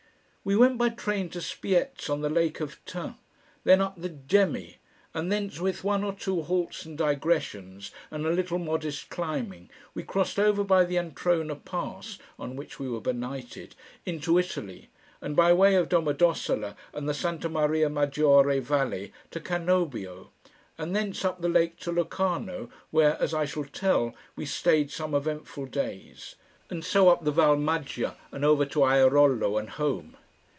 We 0.43 0.55
went 0.55 0.79
by 0.79 0.89
train 0.89 1.29
to 1.29 1.39
Spiez 1.39 2.09
on 2.09 2.21
the 2.21 2.29
Lake 2.29 2.61
of 2.61 2.79
Thun, 2.87 3.13
then 3.63 3.79
up 3.79 3.93
the 4.01 4.09
Gemmi, 4.09 4.77
and 5.13 5.31
thence 5.31 5.59
with 5.59 5.83
one 5.83 6.03
or 6.03 6.13
two 6.13 6.41
halts 6.41 6.83
and 6.83 6.97
digressions 6.97 7.91
and 8.09 8.25
a 8.25 8.31
little 8.31 8.57
modest 8.57 9.09
climbing 9.11 9.69
we 9.93 10.01
crossed 10.01 10.39
over 10.39 10.63
by 10.63 10.83
the 10.83 10.95
Antrona 10.97 11.55
pass 11.63 12.17
(on 12.39 12.55
which 12.55 12.79
we 12.79 12.89
were 12.89 12.99
benighted) 12.99 13.75
into 14.03 14.39
Italy, 14.39 14.89
and 15.21 15.35
by 15.35 15.53
way 15.53 15.75
of 15.75 15.89
Domo 15.89 16.11
D'ossola 16.11 16.75
and 16.91 17.07
the 17.07 17.13
Santa 17.13 17.47
Maria 17.47 17.87
Maggiore 17.87 18.57
valley 18.61 19.13
to 19.29 19.39
Cannobio, 19.39 20.31
and 20.75 20.95
thence 20.95 21.23
up 21.23 21.41
the 21.41 21.49
lake 21.49 21.77
to 21.81 21.91
Locarno 21.91 22.67
(where, 22.89 23.15
as 23.21 23.31
I 23.35 23.45
shall 23.45 23.65
tell, 23.65 24.15
we 24.35 24.47
stayed 24.47 24.89
some 24.89 25.13
eventful 25.13 25.67
days) 25.67 26.33
and 26.67 26.83
so 26.83 27.09
up 27.09 27.25
the 27.25 27.31
Val 27.31 27.57
Maggia 27.57 28.15
and 28.31 28.43
over 28.43 28.65
to 28.65 28.79
Airolo 28.79 29.59
and 29.59 29.69
home. 29.69 30.17